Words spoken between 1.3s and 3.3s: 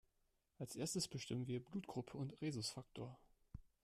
wir Blutgruppe und Rhesusfaktor.